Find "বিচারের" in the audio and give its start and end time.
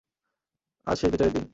1.11-1.33